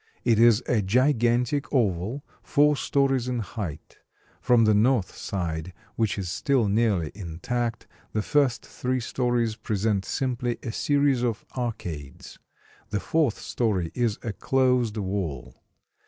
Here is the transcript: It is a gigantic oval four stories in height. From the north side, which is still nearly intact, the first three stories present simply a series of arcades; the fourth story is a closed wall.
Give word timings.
It 0.23 0.39
is 0.39 0.63
a 0.65 0.81
gigantic 0.81 1.71
oval 1.71 2.25
four 2.41 2.75
stories 2.75 3.27
in 3.27 3.37
height. 3.37 3.99
From 4.41 4.65
the 4.65 4.73
north 4.73 5.15
side, 5.15 5.73
which 5.95 6.17
is 6.17 6.27
still 6.27 6.67
nearly 6.67 7.11
intact, 7.13 7.85
the 8.11 8.23
first 8.23 8.65
three 8.65 8.99
stories 8.99 9.55
present 9.55 10.03
simply 10.03 10.57
a 10.63 10.71
series 10.71 11.21
of 11.21 11.45
arcades; 11.55 12.39
the 12.89 12.99
fourth 12.99 13.37
story 13.37 13.91
is 13.93 14.17
a 14.23 14.33
closed 14.33 14.97
wall. 14.97 15.61